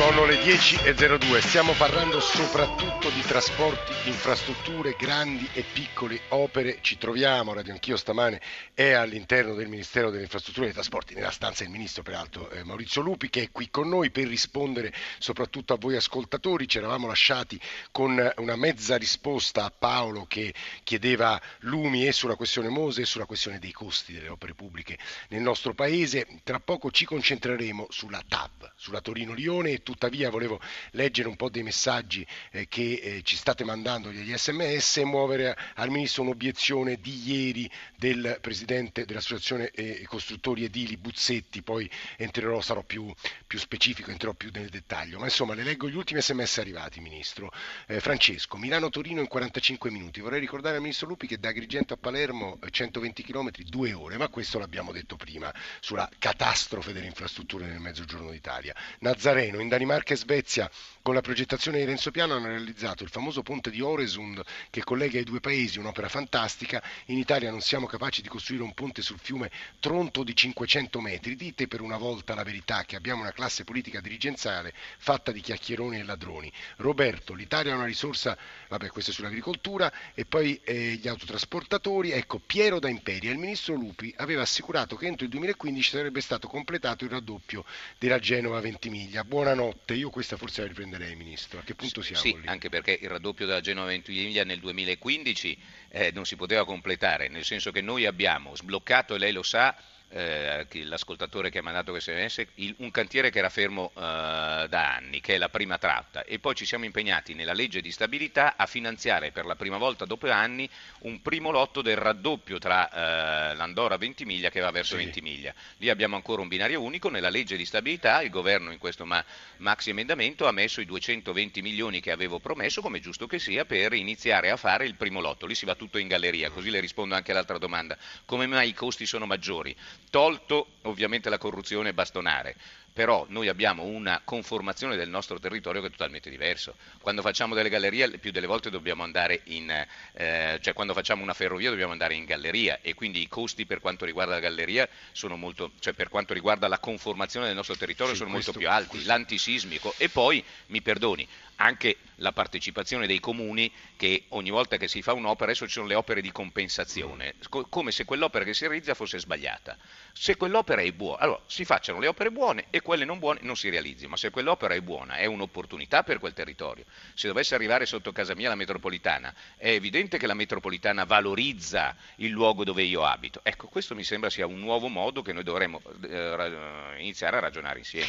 [0.00, 6.78] Sono le 10.02, stiamo parlando soprattutto di trasporti, infrastrutture, grandi e piccole opere.
[6.80, 8.40] Ci troviamo, Radio Anch'io stamane
[8.72, 12.64] è all'interno del Ministero delle Infrastrutture e dei Trasporti, nella stanza del Ministro peraltro eh,
[12.64, 16.66] Maurizio Lupi che è qui con noi per rispondere soprattutto a voi ascoltatori.
[16.66, 22.70] Ci eravamo lasciati con una mezza risposta a Paolo che chiedeva lumi e sulla questione
[22.70, 24.96] Mose e sulla questione dei costi delle opere pubbliche
[25.28, 26.26] nel nostro Paese.
[26.42, 30.60] Tra poco ci concentreremo sulla TAV, sulla Torino-Lione e tuttavia volevo
[30.92, 35.56] leggere un po' dei messaggi eh, che eh, ci state mandando degli sms e muovere
[35.74, 42.82] al Ministro un'obiezione di ieri del Presidente dell'Associazione eh, Costruttori Edili Buzzetti, poi entrerò, sarò
[42.82, 43.12] più,
[43.46, 47.52] più, specifico, entrerò più nel dettaglio, ma insomma le leggo gli ultimi sms arrivati Ministro.
[47.86, 51.96] Eh, Francesco, Milano-Torino in 45 minuti, vorrei ricordare al Ministro Lupi che da Agrigento a
[51.96, 57.80] Palermo 120 km, due ore, ma questo l'abbiamo detto prima, sulla catastrofe delle infrastrutture nel
[57.80, 58.74] Mezzogiorno d'Italia.
[59.00, 60.70] Nazareno, in Danimarca e Svezia
[61.02, 65.18] con la progettazione di Renzo Piano hanno realizzato il famoso ponte di Oresund che collega
[65.18, 66.82] i due paesi, un'opera fantastica.
[67.06, 71.36] In Italia non siamo capaci di costruire un ponte sul fiume Tronto di 500 metri.
[71.36, 75.98] Dite per una volta la verità che abbiamo una classe politica dirigenziale fatta di chiacchieroni
[75.98, 76.52] e ladroni.
[76.76, 78.36] Roberto, l'Italia ha una risorsa,
[78.68, 82.10] vabbè questo è sull'agricoltura, e poi eh, gli autotrasportatori.
[82.10, 86.46] Ecco, Piero da Imperia, il ministro Lupi aveva assicurato che entro il 2015 sarebbe stato
[86.48, 87.64] completato il raddoppio
[87.98, 89.24] della Genova Ventimiglia.
[89.24, 92.46] Buonanotte notte, io questa forse la riprenderei Ministro, a che punto siamo sì, lì?
[92.46, 97.44] anche perché il raddoppio della Genova Ventimiglia nel 2015 eh, non si poteva completare, nel
[97.44, 99.76] senso che noi abbiamo sbloccato, e lei lo sa,
[100.10, 104.94] eh, l'ascoltatore che ha mandato questo sms, il, un cantiere che era fermo eh, da
[104.94, 108.56] anni, che è la prima tratta, e poi ci siamo impegnati nella legge di stabilità
[108.56, 110.68] a finanziare per la prima volta dopo anni
[111.00, 115.04] un primo lotto del raddoppio tra eh, l'Andorra Ventimiglia che va verso sì.
[115.04, 115.54] Ventimiglia.
[115.78, 119.24] Lì abbiamo ancora un binario unico, nella legge di stabilità il governo in questo ma-
[119.58, 123.92] maxi emendamento ha messo i 220 milioni che avevo promesso, come giusto che sia, per
[123.92, 125.46] iniziare a fare il primo lotto.
[125.46, 127.96] Lì si va tutto in galleria, così le rispondo anche all'altra domanda.
[128.24, 129.74] Come mai i costi sono maggiori?
[130.08, 132.56] Tolto ovviamente la corruzione bastonare,
[132.92, 136.74] però noi abbiamo una conformazione del nostro territorio che è totalmente diverso.
[137.00, 139.70] Quando facciamo delle gallerie, più delle volte dobbiamo andare in,
[140.12, 143.80] eh, cioè quando facciamo una ferrovia dobbiamo andare in galleria e quindi i costi per
[143.80, 148.12] quanto riguarda la galleria sono molto, cioè per quanto riguarda la conformazione del nostro territorio
[148.12, 149.08] sì, sono questo, molto più alti, questo.
[149.08, 155.02] l'antisismico e poi, mi perdoni, anche la partecipazione dei comuni che ogni volta che si
[155.02, 158.94] fa un'opera, adesso ci sono le opere di compensazione, come se quell'opera che si realizza
[158.94, 159.76] fosse sbagliata.
[160.12, 163.56] Se quell'opera è buona, allora si facciano le opere buone e quelle non buone non
[163.56, 166.84] si realizzino, ma se quell'opera è buona è un'opportunità per quel territorio.
[167.14, 172.30] Se dovesse arrivare sotto casa mia la metropolitana, è evidente che la metropolitana valorizza il
[172.30, 173.40] luogo dove io abito.
[173.42, 177.78] Ecco, questo mi sembra sia un nuovo modo che noi dovremmo eh, iniziare a ragionare
[177.78, 178.08] insieme.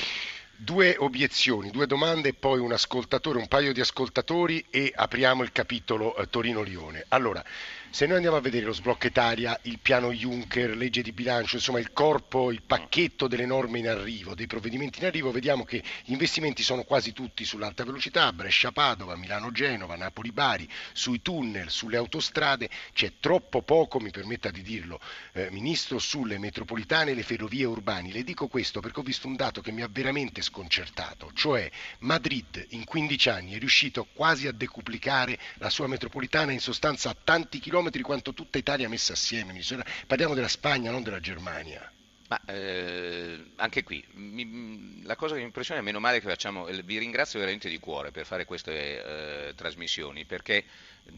[0.64, 5.52] Due obiezioni, due domande e poi un ascoltatore, un paio di ascoltatori e apriamo il
[5.52, 7.06] capitolo eh, Torino-Lione.
[7.08, 7.44] Allora,
[7.90, 11.80] se noi andiamo a vedere lo sblocco Italia, il piano Juncker, legge di bilancio, insomma
[11.80, 16.12] il corpo, il pacchetto delle norme in arrivo, dei provvedimenti in arrivo, vediamo che gli
[16.12, 23.64] investimenti sono quasi tutti sull'alta velocità, Brescia-Padova, Milano-Genova, Napoli-Bari, sui tunnel, sulle autostrade, c'è troppo
[23.64, 25.00] poco, mi permetta di dirlo,
[25.34, 28.12] eh, Ministro, sulle metropolitane e le ferrovie urbane.
[28.12, 32.66] Le dico questo perché ho visto un dato che mi ha veramente sconcertato, cioè Madrid
[32.72, 37.60] in 15 anni è riuscito quasi a decuplicare la sua metropolitana in sostanza a tanti
[37.60, 39.60] chilometri quanto tutta Italia messa assieme.
[40.06, 41.90] Parliamo della Spagna, non della Germania.
[42.28, 46.66] Ma eh, anche qui, mi, la cosa che mi impressiona è meno male che facciamo,
[46.66, 50.64] vi ringrazio veramente di cuore per fare queste eh, trasmissioni, perché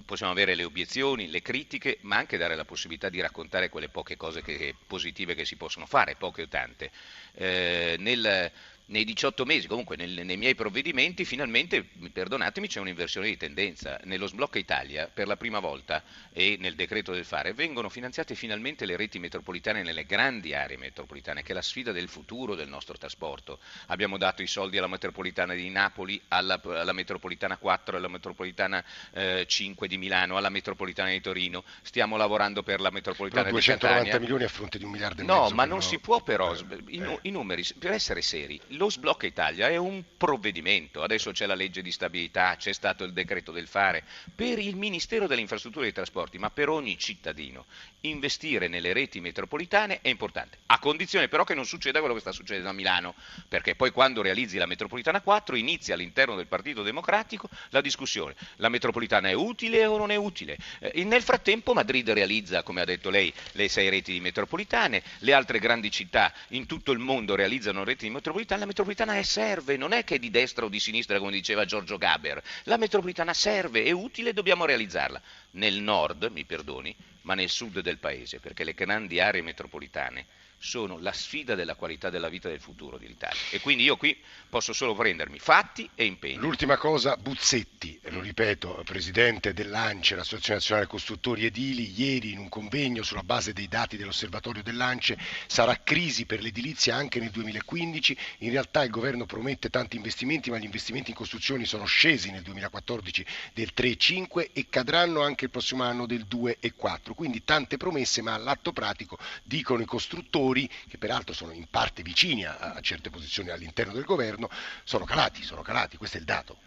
[0.06, 4.18] possiamo avere le obiezioni, le critiche, ma anche dare la possibilità di raccontare quelle poche
[4.18, 6.92] cose che, positive che si possono fare, poche o tante.
[7.36, 8.52] Eh, nel,
[8.86, 14.00] nei 18 mesi, comunque nel, nei miei provvedimenti, finalmente, perdonatemi, c'è un'inversione di tendenza.
[14.04, 16.04] Nello sblocco Italia, per la prima volta,
[16.34, 21.44] e nel decreto del fare, vengono finanziate finalmente le reti metropolitane nelle grandi aree metropolitane,
[21.44, 23.60] che è la sfida del futuro del nostro trasporto.
[23.88, 28.84] Abbiamo dato i soldi alla metropolitana di Napoli, alla, alla metropolitana 4, alla metropolitana
[29.14, 31.64] eh, 5 di Milano, alla metropolitana di Torino.
[31.82, 34.04] Stiamo lavorando per la metropolitana però di Catania.
[34.04, 35.50] 290 milioni a fronte di un miliardo e no, mezzo.
[35.50, 36.56] No, ma non si può però,
[36.88, 41.56] i, i numeri, per essere seri, lo sblocca Italia è un provvedimento, adesso c'è la
[41.56, 44.04] legge di stabilità, c'è stato il decreto del fare,
[44.34, 47.66] per il Ministero delle Infrastrutture e dei Trasporti, ma per ogni cittadino
[48.02, 52.32] investire nelle reti metropolitane è importante, a condizione però che non succeda quello che sta
[52.32, 53.16] succedendo a Milano,
[53.48, 58.70] perché poi quando realizzi la metropolitana 4 inizia all'interno del Partito Democratico la discussione, la
[58.70, 60.58] metropolitana è utile o non è utile?
[60.80, 65.60] Eh, nel frattempo Madrid realizza, come ha detto lei, le sei reti metropolitane, le altre
[65.60, 69.94] grandi città in tutto il mondo realizzano reti di metropolitana, la metropolitana è serve, non
[69.94, 73.84] è che è di destra o di sinistra come diceva Giorgio Gaber, la metropolitana serve,
[73.84, 75.22] è utile, dobbiamo realizzarla.
[75.52, 80.26] Nel nord, mi perdoni, ma nel sud del paese, perché le grandi aree metropolitane
[80.64, 83.38] sono la sfida della qualità della vita del futuro dell'Italia.
[83.52, 84.18] E quindi io qui
[84.48, 86.38] posso solo prendermi fatti e impegni.
[86.38, 93.04] L'ultima cosa, Buzzetti, lo ripeto, presidente dell'ANCE, l'Associazione Nazionale Costruttori Edili, ieri in un convegno
[93.04, 95.18] sulla base dei dati dell'osservatorio dell'ANCE
[95.48, 98.18] sarà crisi per l'edilizia anche nel 2015.
[98.40, 102.42] In realtà il governo promette tanti investimenti, ma gli investimenti in costruzioni sono scesi nel
[102.42, 107.14] 2014 del 3,5 e cadranno anche il prossimo anno del 2,4.
[107.16, 112.04] Quindi tante promesse, ma all'atto pratico dicono i costruttori settori, che peraltro sono in parte
[112.04, 114.50] vicini a, a certe posizioni all'interno del governo,
[114.84, 116.58] sono calati, sono calati, questo è il dato.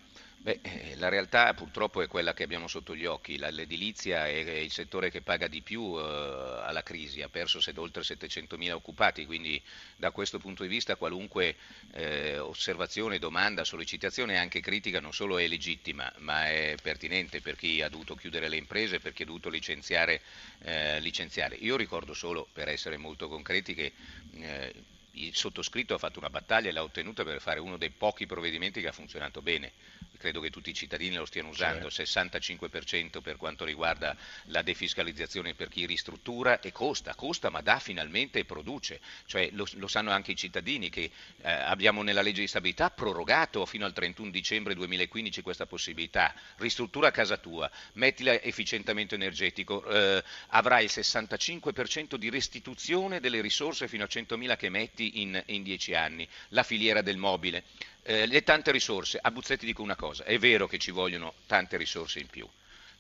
[0.46, 4.70] Beh, eh, la realtà purtroppo è quella che abbiamo sotto gli occhi, l'edilizia è il
[4.70, 9.60] settore che paga di più eh, alla crisi, ha perso oltre 700.000 occupati, quindi
[9.96, 11.56] da questo punto di vista qualunque
[11.94, 17.82] eh, osservazione, domanda, sollecitazione anche critica non solo è legittima, ma è pertinente per chi
[17.82, 20.20] ha dovuto chiudere le imprese, per chi ha dovuto licenziare.
[20.60, 21.56] Eh, licenziare.
[21.56, 23.93] Io ricordo solo, per essere molto concreti, che
[24.34, 24.72] eh,
[25.16, 28.81] il sottoscritto ha fatto una battaglia e l'ha ottenuta per fare uno dei pochi provvedimenti
[28.81, 29.72] che ha funzionato bene
[30.17, 32.03] credo che tutti i cittadini lo stiano usando, sì.
[32.03, 34.17] 65% per quanto riguarda
[34.47, 39.67] la defiscalizzazione per chi ristruttura e costa, costa ma dà finalmente e produce, cioè lo,
[39.75, 41.11] lo sanno anche i cittadini che
[41.43, 47.11] eh, abbiamo nella legge di stabilità prorogato fino al 31 dicembre 2015 questa possibilità, ristruttura
[47.11, 54.09] casa tua, mettila efficientamento energetico, eh, avrai il 65% di restituzione delle risorse fino a
[54.11, 57.65] 100.000 che metti in, in 10 anni, la filiera del mobile
[58.06, 61.76] eh, le tante risorse, a Buzzetti dico una cosa, è vero che ci vogliono tante
[61.76, 62.49] risorse in più,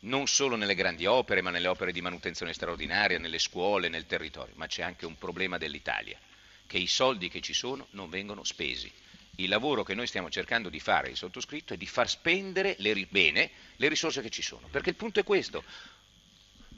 [0.00, 4.54] non solo nelle grandi opere, ma nelle opere di manutenzione straordinaria, nelle scuole, nel territorio,
[4.56, 6.18] ma c'è anche un problema dell'Italia,
[6.66, 8.92] che i soldi che ci sono non vengono spesi.
[9.36, 13.06] Il lavoro che noi stiamo cercando di fare, il sottoscritto, è di far spendere le,
[13.08, 15.62] bene le risorse che ci sono, perché il punto è questo,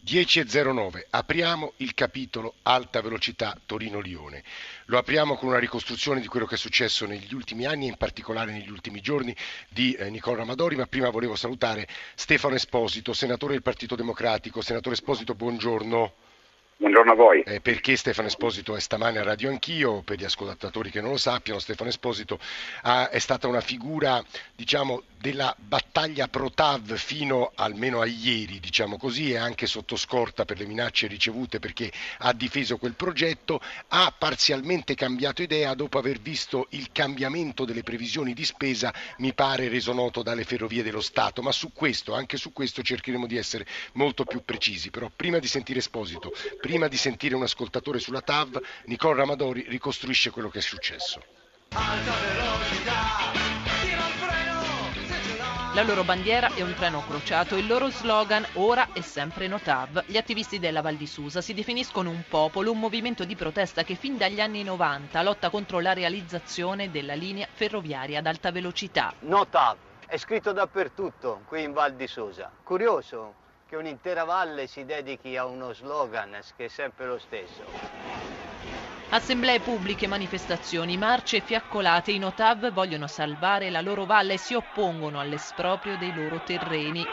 [0.04, 4.42] 10.09, apriamo il capitolo alta velocità Torino-Lione.
[4.86, 7.96] Lo apriamo con una ricostruzione di quello che è successo negli ultimi anni e in
[7.96, 9.34] particolare negli ultimi giorni
[9.68, 14.62] di eh, Nicola Amadori, ma prima volevo salutare Stefano Esposito, senatore del Partito Democratico.
[14.62, 16.14] Senatore Esposito, buongiorno.
[16.80, 17.42] Buongiorno a voi.
[17.42, 21.16] Eh, perché Stefano Esposito è stamane a Radio Anch'io, per gli ascoltatori che non lo
[21.16, 22.38] sappiano, Stefano Esposito
[22.82, 29.32] ha, è stata una figura diciamo, della battaglia pro-TAV fino almeno a ieri, diciamo così,
[29.32, 34.94] e anche sotto scorta per le minacce ricevute perché ha difeso quel progetto, ha parzialmente
[34.94, 40.22] cambiato idea dopo aver visto il cambiamento delle previsioni di spesa, mi pare reso noto
[40.22, 44.44] dalle ferrovie dello Stato, ma su questo, anche su questo cercheremo di essere molto più
[44.44, 44.90] precisi.
[44.90, 46.32] Però prima di sentire Esposito,
[46.68, 51.22] Prima di sentire un ascoltatore sulla TAV, Nicole Ramadori ricostruisce quello che è successo.
[55.72, 60.04] La loro bandiera è un treno crociato, il loro slogan ora è sempre Notav.
[60.04, 63.94] Gli attivisti della Val di Susa si definiscono un popolo, un movimento di protesta che
[63.94, 69.14] fin dagli anni 90 lotta contro la realizzazione della linea ferroviaria ad alta velocità.
[69.20, 72.52] Notav è scritto dappertutto qui in Val di Susa.
[72.62, 77.64] Curioso, che un'intera valle si dedichi a uno slogan che è sempre lo stesso.
[79.10, 84.54] Assemblee pubbliche, manifestazioni, marce e fiaccolate, i Notav vogliono salvare la loro valle e si
[84.54, 87.06] oppongono all'esproprio dei loro terreni.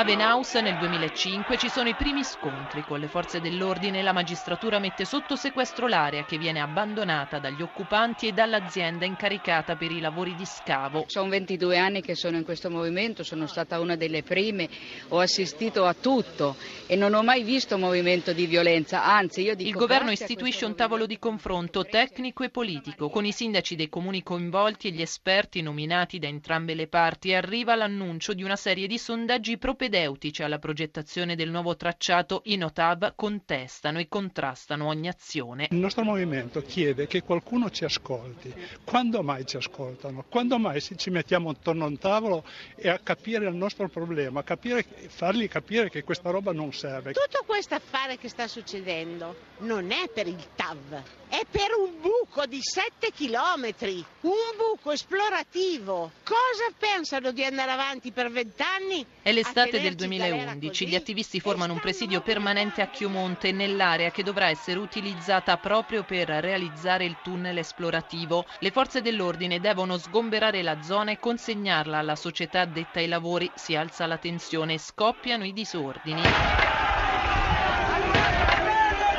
[0.00, 4.14] A Venaus nel 2005 ci sono i primi scontri con le forze dell'ordine e la
[4.14, 10.00] magistratura mette sotto sequestro l'area che viene abbandonata dagli occupanti e dall'azienda incaricata per i
[10.00, 11.04] lavori di scavo.
[11.06, 14.70] Sono 22 anni che sono in questo movimento, sono stata una delle prime,
[15.08, 19.68] ho assistito a tutto e non ho mai visto movimento di violenza, anzi io dico
[19.68, 24.22] Il governo istituisce un tavolo di confronto tecnico e politico con i sindaci dei comuni
[24.22, 28.86] coinvolti e gli esperti nominati da entrambe le parti e arriva l'annuncio di una serie
[28.86, 35.08] di sondaggi propedeutici propedeutici alla progettazione del nuovo tracciato, i Notav contestano e contrastano ogni
[35.08, 35.66] azione.
[35.70, 38.54] Il nostro movimento chiede che qualcuno ci ascolti.
[38.84, 40.24] Quando mai ci ascoltano?
[40.28, 42.44] Quando mai ci mettiamo attorno a un tavolo
[42.76, 47.12] e a capire il nostro problema, capire, fargli capire che questa roba non serve?
[47.12, 52.46] Tutto questo affare che sta succedendo non è per il TAV, è per un buco
[52.46, 56.12] di 7 chilometri, un buco esplorativo.
[56.22, 59.04] Cosa pensano di andare avanti per vent'anni?
[59.22, 64.48] È l'estate del 2011, gli attivisti formano un presidio permanente a Chiomonte nell'area che dovrà
[64.48, 68.46] essere utilizzata proprio per realizzare il tunnel esplorativo.
[68.58, 73.50] Le forze dell'ordine devono sgomberare la zona e consegnarla alla società detta ai lavori.
[73.54, 76.22] Si alza la tensione e scoppiano i disordini.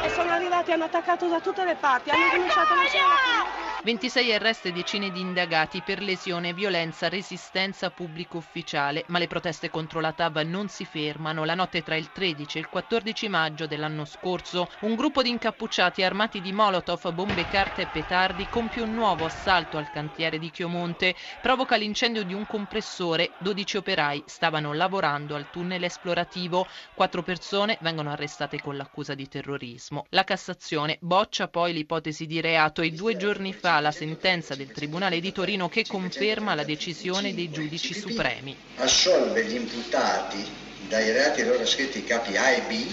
[0.03, 4.67] E sono arrivati, hanno attaccato da tutte le parti, hanno cominciato a lasciare 26 arresti
[4.67, 10.13] e decine di indagati per lesione, violenza, resistenza pubblico ufficiale, ma le proteste contro la
[10.13, 11.45] TAV non si fermano.
[11.45, 16.03] La notte tra il 13 e il 14 maggio dell'anno scorso, un gruppo di incappucciati
[16.03, 21.15] armati di molotov, bombe, carte e petardi compie un nuovo assalto al cantiere di Chiomonte,
[21.39, 28.11] provoca l'incendio di un compressore, 12 operai stavano lavorando al tunnel esplorativo, quattro persone vengono
[28.11, 30.05] arrestate con l'accusa di terrorismo.
[30.09, 32.83] La Cassazione boccia poi l'ipotesi di reato.
[32.83, 37.49] E due giorni fa la sentenza del Tribunale di Torino che conferma la decisione dei
[37.49, 38.55] giudici supremi.
[38.77, 40.43] Assolve gli imputati
[40.87, 42.85] dai reati loro scritti capi A e B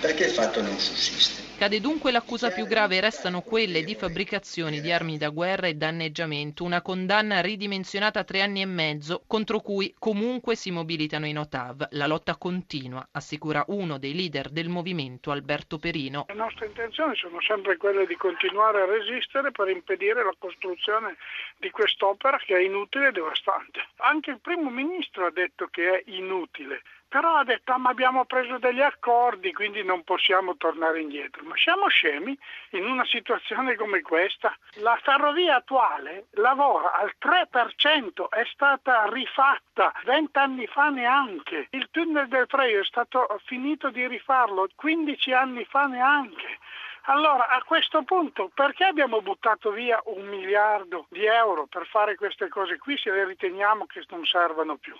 [0.00, 1.39] perché il fatto non sussiste.
[1.60, 6.64] Cade dunque l'accusa più grave, restano quelle di fabbricazione di armi da guerra e danneggiamento,
[6.64, 11.88] una condanna ridimensionata a tre anni e mezzo, contro cui comunque si mobilitano i Notav.
[11.90, 16.24] La lotta continua, assicura uno dei leader del movimento, Alberto Perino.
[16.28, 21.18] Le nostre intenzioni sono sempre quelle di continuare a resistere per impedire la costruzione
[21.58, 23.86] di quest'opera che è inutile e devastante.
[23.96, 28.24] Anche il primo ministro ha detto che è inutile però ha detto ah, ma abbiamo
[28.24, 31.42] preso degli accordi quindi non possiamo tornare indietro.
[31.42, 32.38] Ma siamo scemi
[32.70, 34.56] in una situazione come questa?
[34.76, 41.66] La ferrovia attuale lavora al 3%, è stata rifatta vent'anni fa neanche.
[41.70, 46.58] Il tunnel del Freio è stato finito di rifarlo 15 anni fa neanche.
[47.04, 52.48] Allora, a questo punto, perché abbiamo buttato via un miliardo di euro per fare queste
[52.48, 54.94] cose qui se le riteniamo che non servano più?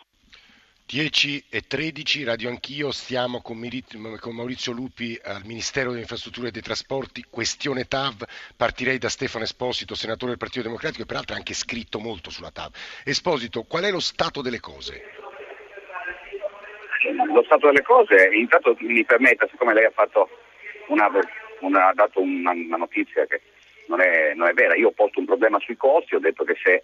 [0.90, 6.62] 10 e 13, Radio Anch'io, stiamo con, Maurizio Lupi al Ministero delle Infrastrutture e dei
[6.62, 11.54] Trasporti, questione TAV, partirei da Stefano Esposito, senatore del Partito Democratico e peraltro ha anche
[11.54, 12.72] scritto molto sulla TAV.
[13.04, 15.04] Esposito, qual è lo stato delle cose?
[17.32, 19.92] Lo stato delle cose, intanto mi permetta, siccome lei ha,
[20.88, 21.08] una,
[21.60, 23.42] una, ha dato una, una, notizia che
[23.86, 26.56] non è, non è vera, io ho posto un problema sui costi, ho detto che
[26.60, 26.82] se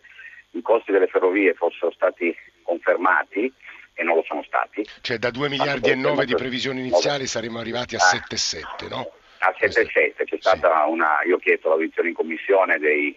[0.52, 2.32] i costi delle ferrovie fossero stati
[2.62, 3.52] confermati,
[3.96, 4.86] e non lo sono stati.
[5.00, 9.10] Cioè da 2 miliardi e 9 di previsioni iniziali saremmo arrivati a 7,7, no?
[9.38, 10.90] A 7,7, c'è stata sì.
[10.90, 13.16] una, io ho chiesto l'audizione in commissione dei,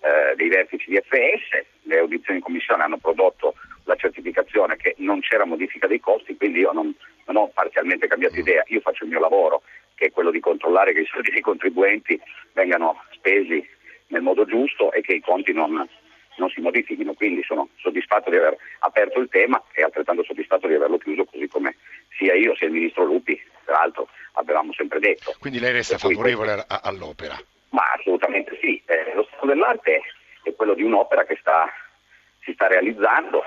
[0.00, 5.20] eh, dei vertici di FS, le audizioni in commissione hanno prodotto la certificazione che non
[5.20, 6.94] c'era modifica dei costi, quindi io non,
[7.26, 8.40] non ho parzialmente cambiato mm.
[8.40, 9.62] idea, io faccio il mio lavoro,
[9.94, 12.20] che è quello di controllare che i soldi dei contribuenti
[12.52, 13.66] vengano spesi
[14.08, 15.88] nel modo giusto e che i conti non,
[16.36, 20.74] non si modifichino, quindi sono soddisfatto di aver aperto il tema e altrettanto soddisfatto di
[20.74, 21.76] averlo chiuso così come
[22.16, 25.34] sia io sia il Ministro Lupi, peraltro avevamo sempre detto.
[25.38, 26.80] Quindi lei resta favorevole questo...
[26.82, 27.38] all'opera?
[27.70, 30.02] Ma assolutamente sì, eh, lo stato dell'arte
[30.42, 31.68] è quello di un'opera che sta,
[32.42, 33.42] si sta realizzando,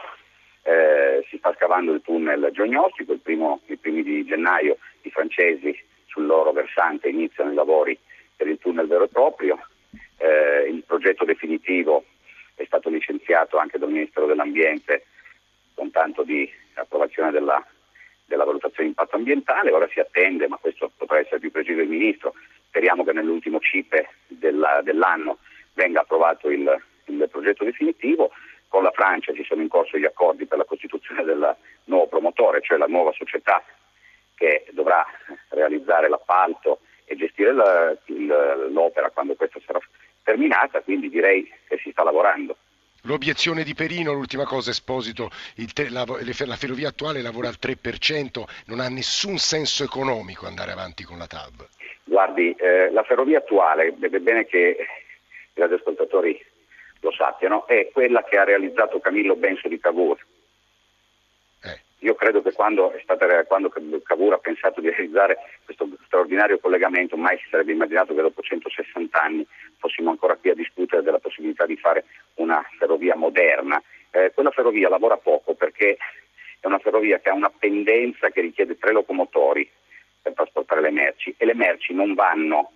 [0.63, 5.78] eh, si sta scavando il tunnel giognostico, il primo, i primi di gennaio i francesi
[6.06, 7.98] sul loro versante iniziano i lavori
[8.36, 9.60] per il tunnel vero e proprio,
[10.18, 12.06] eh, il progetto definitivo
[12.55, 15.05] è stato licenziato anche dal Ministero dell'Ambiente
[15.74, 17.63] con tanto di approvazione della,
[18.25, 21.89] della valutazione di impatto ambientale, ora si attende, ma questo potrà essere più preciso il
[21.89, 22.33] Ministro,
[22.67, 25.39] speriamo che nell'ultimo CIPE della, dell'anno
[25.74, 28.31] venga approvato il, il progetto definitivo,
[28.67, 31.55] con la Francia ci sono in corso gli accordi per la costituzione del
[31.86, 33.63] nuovo promotore, cioè la nuova società
[34.36, 35.05] che dovrà
[35.50, 39.79] realizzare l'appalto e gestire la, il, l'opera quando questa sarà
[40.24, 42.58] terminata, quindi direi che si sta lavorando.
[43.06, 45.30] L'obiezione di Perino, l'ultima cosa, Esposito,
[45.74, 51.03] te, la, la, ferrovia attuale lavora al 3%, non ha nessun senso economico andare avanti
[51.03, 51.68] con la TAV.
[52.06, 54.77] Guardi, eh, la ferrovia attuale, è bene che
[55.53, 56.42] i radioascoltatori
[57.01, 60.18] lo sappiano, è quella che ha realizzato Camillo Benso di Cavour,
[62.03, 67.38] io credo che quando, stata, quando Cavour ha pensato di realizzare questo straordinario collegamento, mai
[67.38, 71.77] si sarebbe immaginato che dopo 160 anni fossimo ancora qui a discutere della possibilità di
[71.77, 72.03] fare
[72.36, 73.81] una ferrovia moderna.
[74.12, 75.98] Eh, quella ferrovia lavora poco perché
[76.60, 79.69] è una ferrovia che ha una pendenza che richiede tre locomotori
[80.22, 82.72] per trasportare le merci e le merci non vanno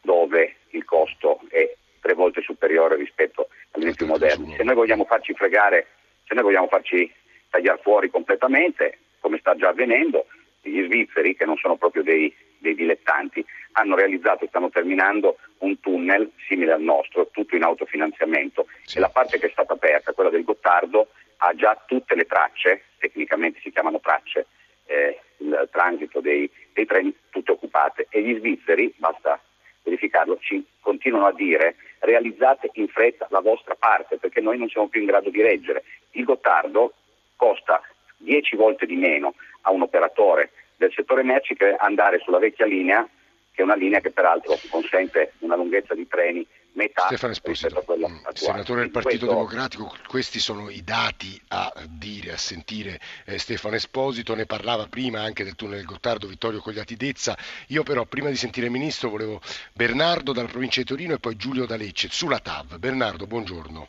[0.00, 4.56] dove il costo è tre volte superiore rispetto agli certo, esempi moderni.
[4.56, 5.88] Se noi vogliamo farci fregare,
[6.24, 7.12] se noi vogliamo farci
[7.50, 10.26] tagliare fuori completamente, come sta già avvenendo,
[10.62, 15.78] gli svizzeri, che non sono proprio dei, dei dilettanti, hanno realizzato e stanno terminando un
[15.80, 18.66] tunnel simile al nostro, tutto in autofinanziamento.
[18.94, 22.84] E la parte che è stata aperta, quella del Gottardo, ha già tutte le tracce,
[22.98, 24.46] tecnicamente si chiamano tracce,
[24.86, 28.06] eh, il transito dei, dei treni tutte occupate.
[28.10, 29.40] E gli svizzeri, basta
[29.82, 34.88] verificarlo, ci continuano a dire realizzate in fretta la vostra parte perché noi non siamo
[34.88, 35.84] più in grado di reggere.
[36.12, 36.94] Il Gottardo
[37.36, 37.80] costa
[38.18, 43.06] 10 volte di meno a un operatore del settore merci che andare sulla vecchia linea,
[43.52, 48.08] che è una linea che peraltro consente una lunghezza di treni metà Stefano attuale.
[48.08, 53.38] Mm, Senatore del Partito Questo- Democratico, questi sono i dati a dire, a sentire eh,
[53.38, 57.36] Stefano Esposito, ne parlava prima anche del tunnel del Gottardo Vittorio Cogliatidezza,
[57.68, 59.40] io però prima di sentire il Ministro volevo
[59.72, 62.76] Bernardo dalla provincia di Torino e poi Giulio da Lecce, sulla TAV.
[62.76, 63.88] Bernardo, buongiorno.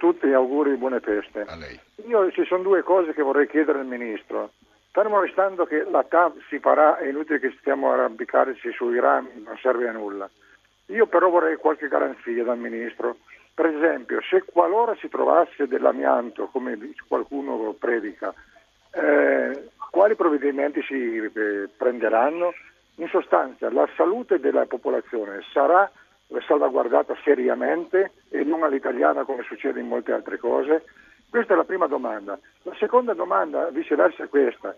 [0.00, 1.44] Tutti e auguri di buone feste.
[1.46, 1.78] A lei.
[2.06, 4.52] Io ci sono due cose che vorrei chiedere al Ministro.
[4.92, 9.28] Fermo restando che la TAV si farà, è inutile che stiamo a arrampicarci sui rami,
[9.44, 10.26] non serve a nulla.
[10.86, 13.18] Io però vorrei qualche garanzia dal Ministro.
[13.52, 18.32] Per esempio, se qualora si trovasse dell'amianto, come qualcuno predica,
[18.92, 22.54] eh, quali provvedimenti si eh, prenderanno?
[22.94, 25.90] In sostanza, la salute della popolazione sarà
[26.46, 30.84] salvaguardata seriamente e non all'italiana come succede in molte altre cose?
[31.28, 32.38] Questa è la prima domanda.
[32.62, 34.74] La seconda domanda viceversa è questa.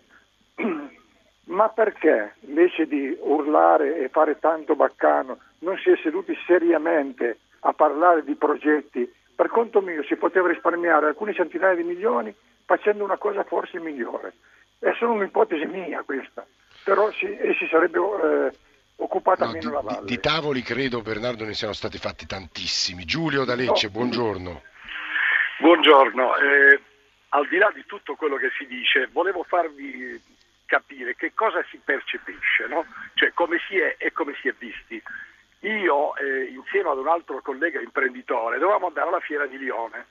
[1.45, 7.73] Ma perché invece di urlare e fare tanto baccano non si è seduti seriamente a
[7.73, 9.11] parlare di progetti?
[9.35, 12.33] Per conto mio si poteva risparmiare alcune centinaia di milioni
[12.65, 14.33] facendo una cosa forse migliore.
[14.79, 16.45] È solo un'ipotesi mia questa,
[16.85, 18.51] però si, si sarebbe eh,
[18.97, 20.05] occupata meno la valle.
[20.05, 23.05] Di tavoli credo Bernardo ne siano stati fatti tantissimi.
[23.05, 24.61] Giulio da Lecce, buongiorno.
[25.59, 26.81] Buongiorno, eh,
[27.29, 30.21] al di là di tutto quello che si dice, volevo farvi
[30.65, 32.85] capire che cosa si percepisce, no?
[33.13, 35.01] cioè come si è e come si è visti.
[35.59, 40.07] Io, eh, insieme ad un altro collega imprenditore, dovevamo andare alla fiera di Lione.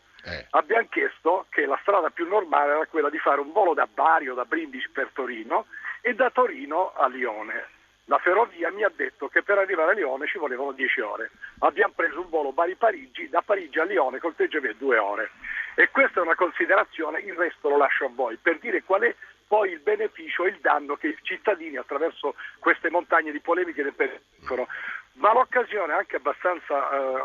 [0.50, 4.28] Abbiamo chiesto che la strada più normale era quella di fare un volo da Bari
[4.28, 5.66] o da Brindisi per Torino
[6.00, 7.66] e da Torino a Lione.
[8.06, 11.30] La ferrovia mi ha detto che per arrivare a Lione ci volevano 10 ore.
[11.60, 15.30] Abbiamo preso un volo Bari-Parigi, da Parigi a Lione col TGV due ore.
[15.76, 19.14] E questa è una considerazione, il resto lo lascio a voi, per dire qual è
[19.46, 23.92] poi il beneficio e il danno che i cittadini attraverso queste montagne di polemiche ne
[23.92, 24.66] percepiscono.
[25.14, 27.24] Ma l'occasione è anche abbastanza eh,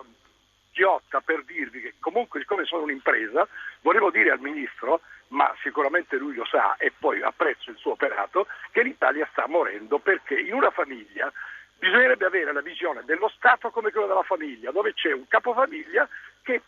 [0.77, 3.47] ghiotta per dirvi che comunque siccome sono un'impresa,
[3.81, 8.45] volevo dire al Ministro, ma sicuramente lui lo sa e poi apprezzo il suo operato,
[8.71, 11.33] che l'Italia sta morendo perché in una famiglia
[11.79, 16.07] bisognerebbe avere la visione dello Stato come quella della famiglia, dove c'è un capofamiglia
[16.43, 16.61] che,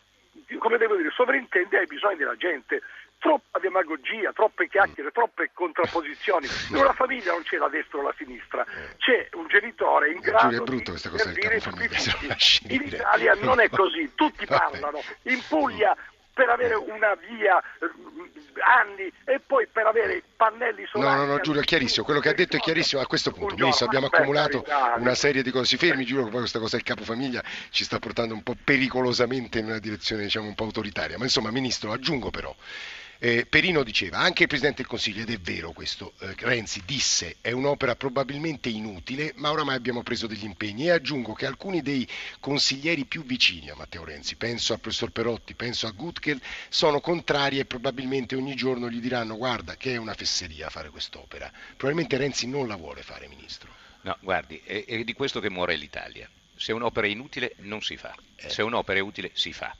[0.58, 2.82] come devo dire, sovrintende ai bisogni della gente.
[3.20, 6.48] Troppa demagogia, troppe chiacchiere, troppe contrapposizioni.
[6.70, 8.64] In una famiglia non c'è la destra o la sinistra,
[8.96, 12.26] c'è un genitore in grado Giulio è brutto questa cosa del figli.
[12.26, 12.82] lasci In.
[12.82, 15.02] Italia non è così, tutti parlano.
[15.24, 15.94] In Puglia
[16.32, 17.90] per avere una via eh,
[18.62, 21.18] anni e poi per avere pannelli No, solari.
[21.18, 22.04] no, no, Giulio, è chiarissimo.
[22.04, 23.02] Quello che ha detto è chiarissimo.
[23.02, 24.64] A questo punto, Ministro, abbiamo accumulato
[24.96, 25.66] una serie di cose.
[25.66, 29.58] Si fermi, Giulio, che poi questa cosa del capofamiglia ci sta portando un po' pericolosamente
[29.58, 31.18] in una direzione, diciamo, un po' autoritaria.
[31.18, 32.54] Ma insomma, Ministro, aggiungo però.
[33.22, 37.36] Eh, Perino diceva, anche il Presidente del Consiglio, ed è vero questo, eh, Renzi disse,
[37.42, 40.86] è un'opera probabilmente inutile, ma oramai abbiamo preso degli impegni.
[40.86, 42.08] E aggiungo che alcuni dei
[42.40, 47.58] consiglieri più vicini a Matteo Renzi, penso al professor Perotti, penso a Gutkel, sono contrari
[47.58, 51.52] e probabilmente ogni giorno gli diranno guarda che è una fesseria fare quest'opera.
[51.76, 53.70] Probabilmente Renzi non la vuole fare, Ministro.
[54.02, 56.26] No, guardi, è, è di questo che muore l'Italia.
[56.56, 58.48] Se un'opera è inutile non si fa, Eh.
[58.48, 59.76] se un'opera è utile si fa.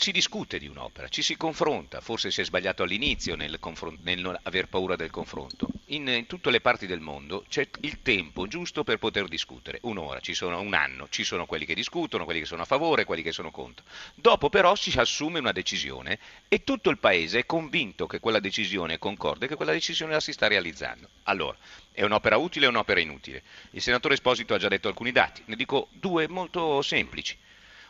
[0.00, 3.60] Si discute di un'opera, ci si confronta, forse si è sbagliato all'inizio nel,
[4.00, 5.68] nel non aver paura del confronto.
[5.88, 10.20] In, in tutte le parti del mondo c'è il tempo giusto per poter discutere, un'ora,
[10.20, 13.20] ci sono un anno, ci sono quelli che discutono, quelli che sono a favore, quelli
[13.20, 13.84] che sono contro.
[14.14, 18.98] Dopo però si assume una decisione e tutto il paese è convinto che quella decisione
[18.98, 21.10] concorde, che quella decisione la si sta realizzando.
[21.24, 21.58] Allora,
[21.92, 23.42] è un'opera utile o un'opera inutile?
[23.72, 27.36] Il senatore Esposito ha già detto alcuni dati, ne dico due molto semplici.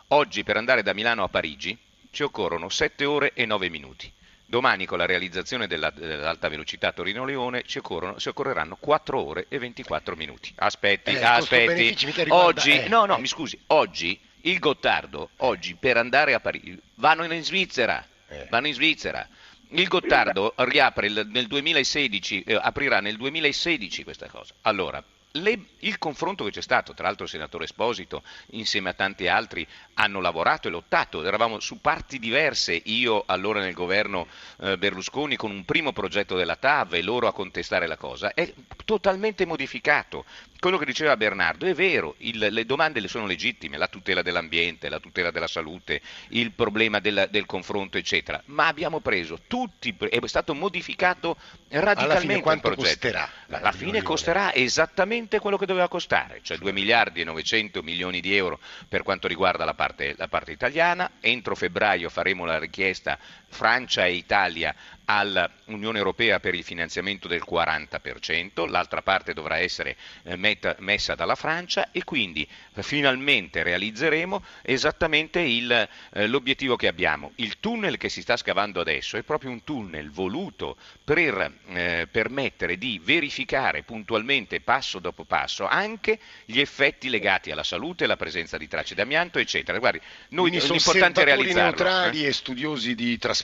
[0.09, 1.79] Oggi per andare da Milano a Parigi
[2.11, 4.11] ci occorrono 7 ore e 9 minuti.
[4.45, 7.81] Domani con la realizzazione della- dell'alta velocità Torino-Leone ci,
[8.17, 10.53] ci occorreranno 4 ore e 24 minuti.
[10.57, 11.95] Aspetti, Eh, aspetti.
[12.05, 16.77] riguarda- Oggi, eh, no, no, mi scusi, oggi il Gottardo, oggi per andare a Parigi,
[16.97, 18.47] vanno in Svizzera, Eh.
[18.51, 19.27] vanno in Svizzera.
[19.73, 24.53] Il Gottardo riapre il- nel 2016, eh, aprirà nel 2016 questa cosa.
[24.63, 25.01] Allora,
[25.33, 29.67] le, il confronto che c'è stato, tra l'altro il senatore Esposito insieme a tanti altri
[29.95, 34.27] hanno lavorato e lottato, eravamo su parti diverse, io allora nel governo
[34.61, 38.53] eh, Berlusconi con un primo progetto della TAV e loro a contestare la cosa, è
[38.85, 40.25] totalmente modificato.
[40.59, 44.91] Quello che diceva Bernardo è vero, il, le domande le sono legittime, la tutela dell'ambiente,
[44.91, 50.19] la tutela della salute, il problema del, del confronto eccetera, ma abbiamo preso tutti, è
[50.27, 51.37] stato modificato
[51.69, 52.75] radicalmente Alla fine il progetto.
[52.83, 53.31] costerà?
[53.49, 58.35] Alla fine costerà esattamente quello che doveva costare, cioè 2 miliardi e 900 milioni di
[58.35, 61.11] euro per quanto riguarda la parte, la parte italiana.
[61.21, 63.19] Entro febbraio faremo la richiesta
[63.51, 70.37] Francia e Italia all'Unione Europea per il finanziamento del 40%, l'altra parte dovrà essere eh,
[70.37, 77.33] metta, messa dalla Francia e quindi eh, finalmente realizzeremo esattamente il, eh, l'obiettivo che abbiamo.
[77.37, 82.79] Il tunnel che si sta scavando adesso è proprio un tunnel voluto per eh, permettere
[82.79, 88.69] di verificare puntualmente passo dopo passo anche gli effetti legati alla salute, alla presenza di
[88.69, 89.79] tracce d'amianto, eccetera.
[89.79, 91.63] Guardi, noi Quindi l'importante è realizzarlo.
[91.63, 92.29] neutrali eh.
[92.29, 93.39] e studiosi di trasporti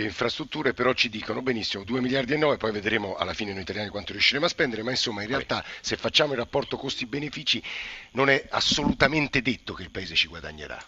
[0.00, 3.62] e infrastrutture, però ci dicono benissimo 2 miliardi e 9, poi vedremo alla fine noi
[3.62, 7.62] italiani quanto riusciremo a spendere, ma insomma in realtà se facciamo il rapporto costi-benefici
[8.12, 10.82] non è assolutamente detto che il paese ci guadagnerà.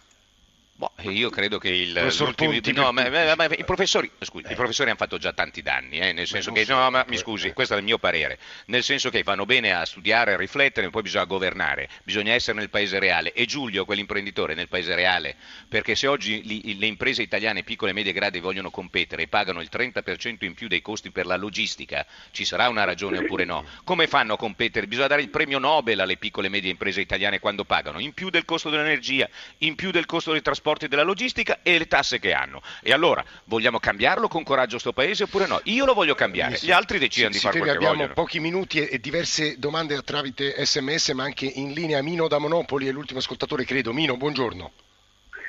[0.82, 1.92] Boh, io credo che il,
[2.34, 5.98] Ponti, no, ma, ma- ma i, professori, scusi, i professori hanno fatto già tanti danni,
[5.98, 8.36] eh, nel senso che, so, no, ma eh, mi scusi, questo è il mio parere,
[8.66, 12.68] nel senso che vanno bene a studiare, a riflettere, poi bisogna governare, bisogna essere nel
[12.68, 13.32] paese reale.
[13.32, 15.36] E Giulio, quell'imprenditore, nel paese reale,
[15.68, 19.60] perché se oggi li- le imprese italiane piccole e medie gradi vogliono competere e pagano
[19.60, 23.64] il 30% in più dei costi per la logistica, ci sarà una ragione oppure no?
[23.84, 24.88] Come fanno a competere?
[24.88, 28.30] Bisogna dare il premio Nobel alle piccole e medie imprese italiane quando pagano, in più
[28.30, 30.42] del costo dell'energia, in più del costo dei
[30.72, 32.60] trasporti e della logistica e le tasse che hanno.
[32.82, 35.60] E allora, vogliamo cambiarlo con coraggio sto paese oppure no?
[35.64, 37.94] Io lo voglio cambiare, gli altri decidano Si- di si fare fermi, quel che abbiamo
[37.94, 38.14] vogliono.
[38.14, 42.92] pochi minuti e, diverse domande tramite sms, ma anche in linea Mino da Monopoli è
[42.92, 43.92] l'ultimo ascoltatore, credo.
[43.92, 44.72] Mino, buongiorno.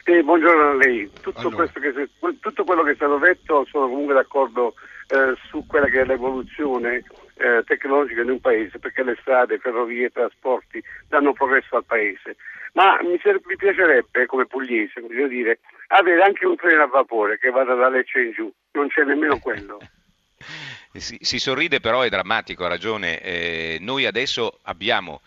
[0.05, 1.09] Eh, buongiorno a lei.
[1.21, 1.55] Tutto, Allora.
[1.55, 2.09] questo che
[2.41, 4.73] tutto quello che è stato detto sono comunque d'accordo
[5.07, 7.03] eh, su quella che è l'evoluzione
[7.35, 12.35] eh, tecnologica di un paese, perché le strade, ferrovie, trasporti danno progresso al paese.
[12.73, 17.49] Ma mi, mi piacerebbe, come pugliese, voglio dire, avere anche un treno a vapore che
[17.49, 18.51] vada da Lecce in giù.
[18.71, 19.79] Non c'è nemmeno quello.
[20.95, 23.19] Si, si sorride però è drammatico, ha ragione.
[23.19, 25.21] Eh, noi adesso abbiamo,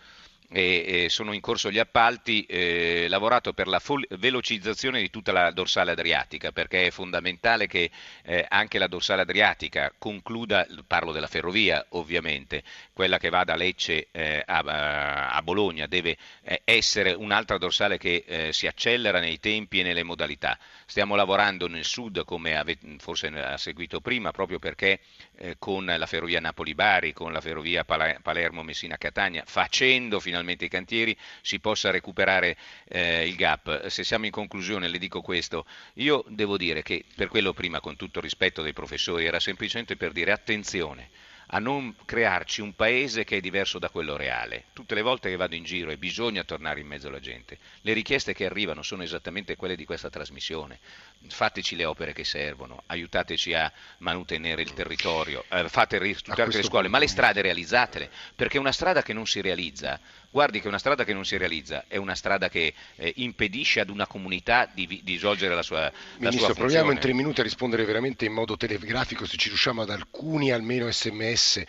[0.49, 5.31] e e sono in corso gli appalti, eh, lavorato per la fol- velocizzazione di tutta
[5.31, 7.91] la dorsale adriatica, perché è fondamentale che
[8.23, 14.07] eh, anche la dorsale adriatica concluda, parlo della ferrovia ovviamente, quella che va da Lecce
[14.11, 19.79] eh, a, a Bologna, deve eh, essere un'altra dorsale che eh, si accelera nei tempi
[19.81, 20.57] e nelle modalità.
[20.85, 24.99] Stiamo lavorando nel sud, come ave- forse ha seguito prima, proprio perché
[25.37, 31.59] eh, con la ferrovia Napoli-Bari, con la ferrovia Pala- Palermo-Messina-Catania, facendo finalmente i cantieri, si
[31.59, 33.87] possa recuperare eh, il gap.
[33.87, 37.95] Se siamo in conclusione, le dico questo, io devo dire che per quello prima, con
[37.95, 41.09] tutto il rispetto dei professori, era semplicemente per dire attenzione
[41.51, 44.65] a non crearci un paese che è diverso da quello reale.
[44.73, 47.93] Tutte le volte che vado in giro e bisogna tornare in mezzo alla gente, le
[47.93, 50.79] richieste che arrivano sono esattamente quelle di questa trasmissione.
[51.27, 56.87] Fateci le opere che servono, aiutateci a mantenere il territorio, eh, fate ristrutturare le scuole,
[56.89, 59.99] ma le strade realizzatele, perché una strada che non si realizza,
[60.37, 63.89] guardi che una strada che non si realizza è una strada che eh, impedisce ad
[63.89, 66.99] una comunità di, di svolgere la sua, la Ministro, sua proviamo in funzione.
[66.99, 71.63] tre minuti a rispondere veramente in modo telegrafico, se ci riusciamo ad alcuni almeno sms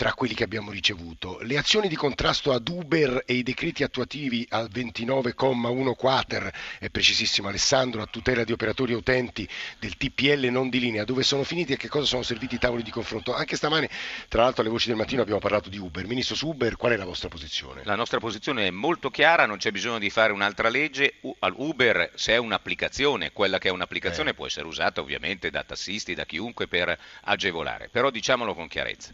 [0.00, 1.40] tra quelli che abbiamo ricevuto.
[1.42, 7.48] Le azioni di contrasto ad Uber e i decreti attuativi al 29,1 quater, è precisissimo
[7.48, 9.46] Alessandro, a tutela di operatori e utenti
[9.78, 12.82] del TPL non di linea, dove sono finiti e che cosa sono serviti i tavoli
[12.82, 13.34] di confronto?
[13.34, 13.90] Anche stamane,
[14.28, 16.06] tra l'altro alle voci del mattino abbiamo parlato di Uber.
[16.06, 17.82] Ministro, su Uber qual è la vostra posizione?
[17.84, 21.16] La nostra posizione è molto chiara, non c'è bisogno di fare un'altra legge.
[21.56, 26.24] Uber, se è un'applicazione, quella che è un'applicazione può essere usata ovviamente da tassisti, da
[26.24, 29.12] chiunque per agevolare, però diciamolo con chiarezza.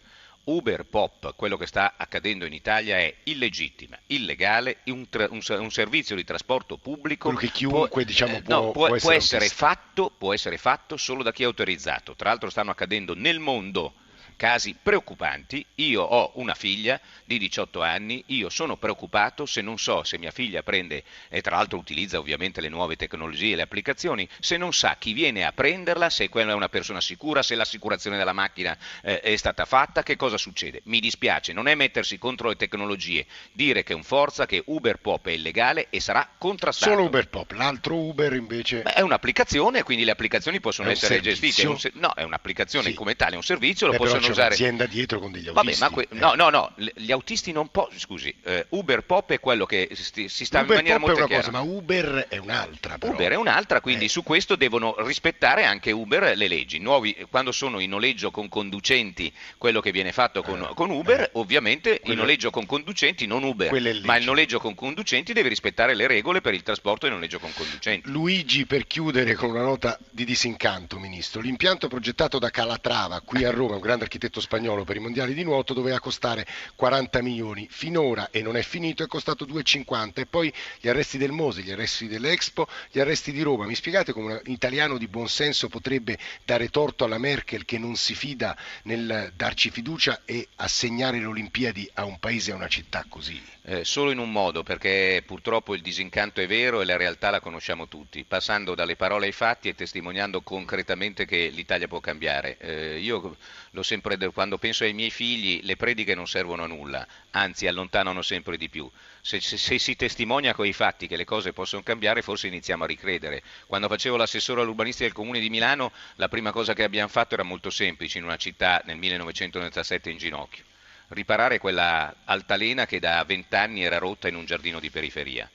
[0.49, 5.71] Uber Pop, quello che sta accadendo in Italia è illegittima, illegale, un, tra- un un
[5.71, 9.49] servizio di trasporto pubblico Quello che chiunque, diciamo, eh, può- no, può può essere essere
[9.49, 12.15] fatto, può essere fatto solo da chi è autorizzato.
[12.15, 13.95] Tra l'altro stanno accadendo nel mondo
[14.37, 15.65] casi preoccupanti.
[15.77, 20.31] Io ho una figlia di 18 anni, io sono preoccupato se non so se mia
[20.31, 24.73] figlia prende, e tra l'altro utilizza ovviamente le nuove tecnologie e le applicazioni, se non
[24.73, 28.77] sa chi viene a prenderla, se quella è una persona sicura, se l'assicurazione della macchina
[29.03, 30.81] eh, è stata fatta, che cosa succede?
[30.85, 34.99] Mi dispiace, non è mettersi contro le tecnologie, dire che è un forza, che Uber
[34.99, 36.93] Pop è illegale e sarà contrastato.
[36.93, 38.83] Solo Uber Pop, l'altro Uber invece...
[38.83, 41.73] Beh, è un'applicazione, quindi le applicazioni possono essere servizio?
[41.73, 41.89] gestite.
[41.89, 42.95] È se- no, è un'applicazione Sì.
[42.95, 44.55] come tale, è un servizio, lo Beh, però possono c'è usare...
[44.55, 45.81] un'azienda dietro con degli Vabbè, autisti.
[45.83, 49.41] ma que- no, no, no, l- gli autisti non possono, scusi, eh, Uber Pop è
[49.41, 51.51] quello che si, si sta Uber in maniera Pop è molto una chiara.
[51.51, 52.99] cosa, ma Uber è un'altra.
[52.99, 53.13] Però.
[53.13, 53.81] Uber è un'altra, Eh.
[53.81, 56.79] quindi su questo devono rispettare anche Uber le leggi.
[56.79, 61.91] Nuovi- quando sono in noleggio con conducenti, quello che viene fatto con, con Uber, ovviamente
[61.91, 62.01] il Eh.
[62.01, 63.71] Quello- noleggio con conducenti, non Uber,
[64.05, 67.39] ma il noleggio con conducenti deve rispettare le regole per il trasporto e il noleggio
[67.39, 68.09] con conducenti.
[68.11, 73.51] Luigi, per chiudere con una nota di disincanto, Ministro, l'impianto progettato da Calatrava, qui a
[73.51, 77.67] Roma, un grande architetto spagnolo per i mondiali di nuoto, doveva costare 40 milioni.
[77.71, 80.21] Finora, e non è finito, è costato 2,50.
[80.21, 83.67] E poi gli arresti del Mose, gli arresti dell'Expo, gli arresti di Roma.
[83.67, 87.97] Mi spiegate come un italiano di buon senso potrebbe dare torto alla Merkel che non
[87.97, 93.05] si fida nel darci fiducia e assegnare le Olimpiadi a un paese, a una città
[93.09, 93.41] così?
[93.69, 97.41] Eh, solo in un modo, perché purtroppo il disincanto è vero e la realtà la
[97.41, 102.59] conosciamo tutti, passando dalle parole ai fatti e testimoniando concretamente che l'Italia può cambiare.
[102.59, 103.37] Eh, io
[103.71, 107.67] l'ho sempre de- quando penso ai miei figli, le prediche non servono a nulla, anzi
[107.67, 108.89] allontanano sempre di più.
[109.21, 112.85] Se, se- se si testimonia con i fatti che le cose possono cambiare, forse iniziamo
[112.85, 113.43] a ricredere.
[113.67, 117.43] Quando facevo l'assessore all'urbanistica del Comune di Milano, la prima cosa che abbiamo fatto era
[117.43, 120.65] molto semplice in una città nel 1997 in ginocchio
[121.09, 125.49] riparare quella altalena che da vent'anni era rotta in un giardino di periferia.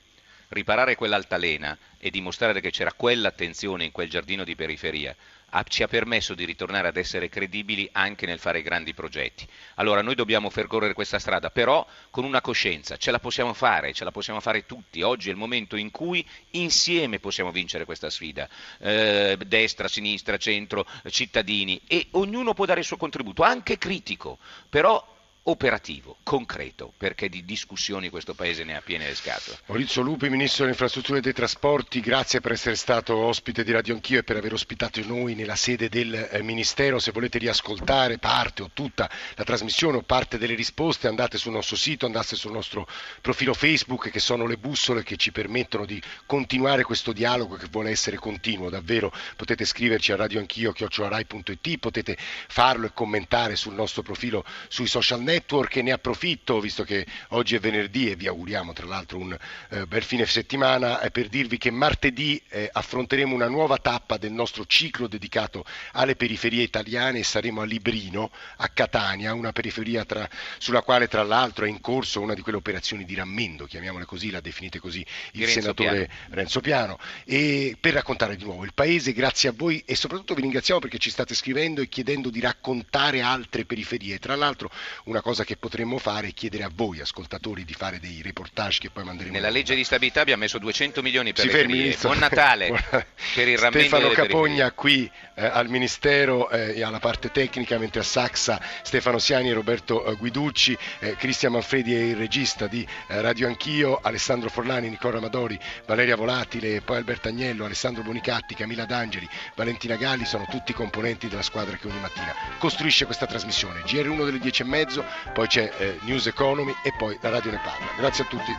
[0.48, 5.14] Riparare quell'altalena e dimostrare che c'era quell'attenzione in quel giardino di periferia
[5.54, 9.46] ha- ci ha permesso di ritornare ad essere credibili anche nel fare grandi progetti.
[9.76, 14.04] Allora noi dobbiamo percorrere questa strada, però con una coscienza, ce la possiamo fare, ce
[14.04, 15.02] la possiamo fare tutti.
[15.02, 20.86] Oggi è il momento in cui insieme possiamo vincere questa sfida, Eh, destra, sinistra, centro,
[21.08, 24.38] cittadini, e ognuno può dare il suo contributo, anche critico,
[24.68, 25.11] però
[25.44, 29.58] operativo, concreto, perché di discussioni questo Paese ne ha piene le scatole.
[29.66, 33.94] Maurizio Lupi, Ministro delle Infrastrutture e dei Trasporti, grazie per essere stato ospite di Radio
[33.94, 37.00] Anch'io e per aver ospitato noi nella sede del eh, Ministero.
[37.00, 41.74] Se volete riascoltare parte o tutta la trasmissione o parte delle risposte andate sul nostro
[41.74, 42.86] sito, andate sul nostro
[43.20, 47.90] profilo Facebook che sono le bussole che ci permettono di continuare questo dialogo che vuole
[47.90, 48.70] essere continuo.
[48.70, 55.30] Davvero potete scriverci a radioanchio.it, potete farlo e commentare sul nostro profilo sui social network
[55.34, 59.36] e ne approfitto, visto che oggi è venerdì e vi auguriamo tra l'altro un
[59.70, 64.32] eh, bel fine settimana, eh, per dirvi che martedì eh, affronteremo una nuova tappa del
[64.32, 70.28] nostro ciclo dedicato alle periferie italiane e saremo a Librino, a Catania, una periferia tra-
[70.58, 74.30] sulla quale tra l'altro è in corso una di quelle operazioni di rammendo, chiamiamole così,
[74.30, 76.34] la definite così il Renzo senatore Piano.
[76.34, 80.42] Renzo Piano, e per raccontare di nuovo il paese, grazie a voi e soprattutto vi
[80.42, 84.18] ringraziamo perché ci state scrivendo e chiedendo di raccontare altre periferie.
[84.18, 84.70] Tra l'altro
[85.04, 88.90] una cosa che potremmo fare è chiedere a voi, ascoltatori, di fare dei reportage che
[88.90, 89.34] poi manderemo.
[89.34, 92.00] Nella legge di stabilità abbiamo messo 200 milioni per Si le fermi, periferie.
[92.02, 96.98] Buon Natale Buona- per il rammendo Stefano Capogna qui eh, al Ministero eh, e alla
[96.98, 102.00] parte tecnica, mentre a Saxa Stefano Siani e Roberto eh, Guiducci, eh, Cristian Manfredi è
[102.00, 107.64] il regista di eh, Radio Anch'io, Alessandro Forlani, Nicola Amadori, Valeria Volatile, poi Alberto Agnello,
[107.64, 113.04] Alessandro Bonicatti, Camilla D'Angeli, Valentina Galli, sono tutti componenti della squadra che ogni mattina costruisce
[113.06, 113.80] questa trasmissione.
[113.80, 117.60] GR1 delle 10 e mezzo, poi c'è eh, News Economy e poi la radio ne
[117.62, 117.86] parla.
[117.96, 118.54] Grazie a tutti.